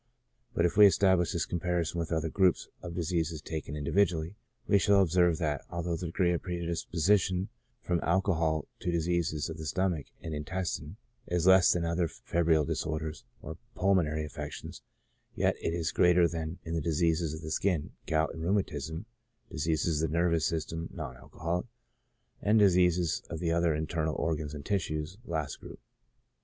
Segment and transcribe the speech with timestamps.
[0.55, 4.33] But if we establish this comparison with the other groups of diseases taken individually,
[4.65, 7.49] we shall ob serve that, although the degree of predisposition
[7.83, 10.95] from alco hol to diseases of the stomach and intestine
[11.27, 14.81] is less than in febrile disorders or pulmonary affections,
[15.35, 19.05] yet it is greater than in the diseases of the skin, gout and rheumatism,
[19.51, 21.67] dis eases of the nervous system (non alcoholic),
[22.41, 25.79] and diseases of the other internal organs and tissues (last group).